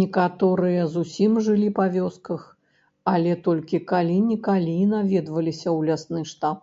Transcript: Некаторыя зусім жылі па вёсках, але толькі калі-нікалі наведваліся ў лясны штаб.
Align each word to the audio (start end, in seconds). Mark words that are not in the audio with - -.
Некаторыя 0.00 0.82
зусім 0.96 1.32
жылі 1.46 1.70
па 1.78 1.86
вёсках, 1.94 2.42
але 3.14 3.32
толькі 3.48 3.82
калі-нікалі 3.94 4.76
наведваліся 4.92 5.66
ў 5.76 5.90
лясны 5.90 6.22
штаб. 6.34 6.58